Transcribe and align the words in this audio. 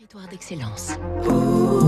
Territoire 0.00 0.28
d'excellence. 0.28 0.92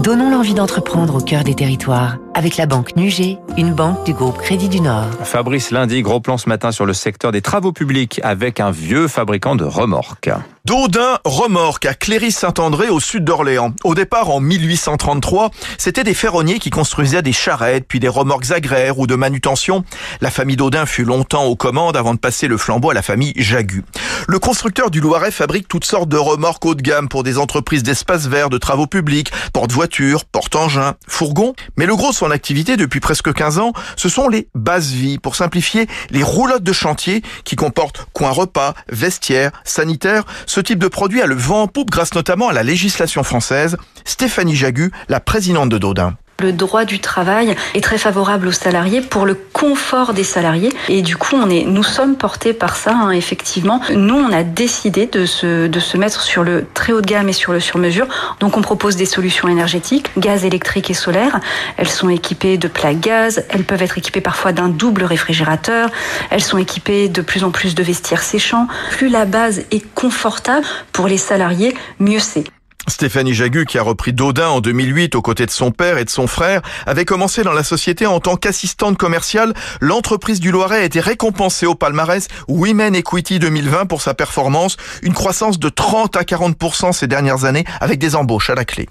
Donnons 0.03 0.31
l'envie 0.31 0.53
d'entreprendre 0.53 1.15
au 1.15 1.21
cœur 1.21 1.45
des 1.45 1.55
territoires 1.55 2.19
avec 2.35 2.59
la 2.59 2.67
banque 2.67 2.95
Nugé, 2.97 3.39
une 3.57 3.73
banque 3.73 4.05
du 4.05 4.13
groupe 4.13 4.37
Crédit 4.37 4.69
du 4.69 4.81
Nord. 4.81 5.07
Fabrice 5.25 5.71
Lundi, 5.71 6.03
gros 6.03 6.21
plan 6.21 6.37
ce 6.37 6.49
matin 6.49 6.73
sur 6.73 6.85
le 6.85 6.93
secteur 6.93 7.33
des 7.33 7.41
travaux 7.41 7.73
publics 7.73 8.21
avec 8.23 8.61
un 8.61 8.71
vieux 8.71 9.09
fabricant 9.09 9.57
de 9.57 9.65
remorques. 9.65 10.31
Daudin 10.65 11.19
remorque 11.25 11.87
à 11.87 11.95
Cléry-Saint-André 11.95 12.89
au 12.89 13.01
sud 13.01 13.25
d'Orléans. 13.25 13.75
Au 13.83 13.95
départ, 13.95 14.31
en 14.31 14.41
1833, 14.41 15.51
c'était 15.77 16.05
des 16.05 16.15
ferronniers 16.15 16.61
qui 16.61 16.71
construisaient 16.71 17.23
des 17.23 17.33
charrettes, 17.33 17.87
puis 17.89 17.99
des 17.99 18.09
remorques 18.09 18.53
agraires 18.53 18.99
ou 18.99 19.07
de 19.07 19.17
manutention. 19.17 19.85
La 20.21 20.31
famille 20.31 20.57
Daudin 20.57 20.87
fut 20.87 21.05
longtemps 21.05 21.45
aux 21.45 21.57
commandes 21.57 21.97
avant 21.97 22.15
de 22.15 22.19
passer 22.21 22.47
le 22.47 22.57
flambeau 22.57 22.91
à 22.91 22.95
la 22.95 23.03
famille 23.03 23.33
Jagu. 23.37 23.85
Le 24.29 24.39
constructeur 24.39 24.91
du 24.91 25.01
Loiret 25.01 25.33
fabrique 25.33 25.67
toutes 25.67 25.85
sortes 25.85 26.09
de 26.09 26.17
remorques 26.17 26.65
haut 26.65 26.75
de 26.75 26.83
gamme 26.83 27.09
pour 27.09 27.25
des 27.25 27.39
entreprises 27.39 27.83
d'espace 27.83 28.27
vert, 28.27 28.51
de 28.51 28.59
travaux 28.59 28.87
publics, 28.87 29.33
porte-voitures, 29.53 30.25
porte-engins, 30.25 30.95
fourgons. 31.09 31.55
Mais 31.77 31.87
le 31.87 31.97
gros 31.97 32.11
de 32.11 32.15
son 32.15 32.31
activité 32.31 32.77
depuis 32.77 33.01
presque 33.01 33.33
15 33.33 33.59
ans, 33.59 33.73
ce 33.97 34.09
sont 34.09 34.29
les 34.29 34.49
bases 34.55 34.93
vies. 34.93 35.19
Pour 35.19 35.35
simplifier, 35.35 35.89
les 36.11 36.23
roulottes 36.23 36.63
de 36.63 36.73
chantier 36.73 37.23
qui 37.45 37.57
comportent 37.57 38.07
coins 38.13 38.31
repas, 38.31 38.75
vestiaires, 38.89 39.51
sanitaires, 39.65 40.25
ce 40.47 40.61
type 40.61 40.79
de 40.79 40.89
produit 40.89 41.21
a 41.21 41.27
le 41.27 41.35
vent 41.35 41.63
en 41.63 41.69
poupe 41.69 41.91
grâce 41.91 42.15
notamment 42.15 42.49
à 42.49 42.53
la 42.53 42.63
législation 42.63 43.25
française. 43.25 43.77
Stéphanie 44.05 44.57
Jagu, 44.57 44.93
la 45.09 45.21
présidente 45.21 45.69
de 45.69 45.79
Daudin. 45.79 46.17
Le 46.43 46.53
droit 46.53 46.85
du 46.85 46.99
travail 46.99 47.55
est 47.75 47.81
très 47.81 47.99
favorable 47.99 48.49
aux 48.49 48.53
salariés 48.53 49.01
pour 49.01 49.27
le 49.27 49.35
confort 49.35 50.13
des 50.13 50.25
salariés 50.25 50.73
et 50.89 51.01
du 51.01 51.17
coup 51.17 51.37
on 51.37 51.49
est, 51.49 51.63
nous 51.63 51.85
sommes 51.85 52.17
portés 52.17 52.53
par 52.53 52.75
ça 52.75 52.93
hein, 52.93 53.13
effectivement. 53.13 53.81
Nous 53.95 54.17
on 54.17 54.33
a 54.33 54.43
décidé 54.43 55.07
de 55.07 55.25
se, 55.25 55.69
de 55.69 55.79
se 55.79 55.97
mettre 55.97 56.21
sur 56.23 56.43
le 56.43 56.67
très 56.75 56.93
haut 56.93 57.01
de 57.01 57.07
gamme 57.07 57.29
et 57.29 57.33
sur 57.33 57.53
le 57.53 57.61
sur-mesure. 57.61 58.09
Donc 58.41 58.57
on 58.57 58.61
propose 58.61 58.97
des 58.97 59.07
solutions 59.07 59.47
énergétiques, 59.47 60.11
gaz 60.19 60.45
électrique 60.45 60.91
et 60.91 60.95
solaire. 60.95 61.39
Elles 61.77 61.89
sont 61.89 62.09
équipées 62.09 62.59
de 62.59 62.67
plaques 62.67 62.99
gaz, 62.99 63.45
elles 63.49 63.63
peuvent 63.63 63.83
être 63.83 63.99
équipées 63.99 64.21
parfois 64.21 64.51
d'un 64.51 64.69
double 64.69 65.05
réfrigérateur, 65.05 65.91
elles 66.31 66.43
sont 66.43 66.59
équipées 66.59 67.09
de 67.09 67.23
plus 67.23 67.45
en 67.45 67.53
plus 67.53 67.77
de 67.77 67.85
vestiaires 67.85 68.25
séchants. 68.25 68.67
Plus 68.91 69.11
la 69.11 69.27
base 69.27 69.61
est 69.71 69.95
confortable 69.95 70.67
pour 70.93 71.07
les 71.07 71.19
salariés, 71.19 71.73
mieux 72.01 72.19
c'est. 72.19 72.45
Stéphanie 72.89 73.35
Jagu, 73.35 73.65
qui 73.65 73.79
a 73.79 73.83
repris 73.83 74.13
Daudin 74.13 74.49
en 74.49 74.61
2008 74.61 75.15
aux 75.15 75.23
côtés 75.23 75.47
de 75.47 75.51
son 75.51 75.71
père 75.71 75.99
et 75.99 76.05
de 76.05 76.11
son 76.11 76.27
frère, 76.27 76.63
avait 76.87 77.05
commencé 77.05 77.43
dans 77.43 77.53
la 77.53 77.63
société 77.63 78.07
en 78.07 78.21
tant 78.21 78.37
qu'assistante 78.37 78.99
commerciale. 78.99 79.55
L'entreprise 79.81 80.41
du 80.41 80.51
Loiret 80.51 80.79
a 80.79 80.85
été 80.85 81.01
récompensée 81.01 81.67
au 81.67 81.75
palmarès 81.75 82.29
Women 82.49 82.95
Equity 82.95 83.39
2020 83.39 83.87
pour 83.87 84.03
sa 84.03 84.15
performance, 84.15 84.77
une 85.03 85.15
croissance 85.15 85.59
de 85.59 85.69
30 85.69 86.17
à 86.17 86.23
40% 86.23 86.93
ces 86.93 87.07
dernières 87.07 87.45
années 87.45 87.65
avec 87.81 87.99
des 87.99 88.17
embauches 88.17 88.51
à 88.51 88.55
la 88.55 88.65
clé. 88.65 88.89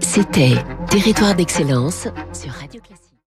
C'était 0.00 0.54
Territoire 0.90 1.34
d'excellence 1.34 2.08
sur 2.32 2.52
Radio 2.52 2.80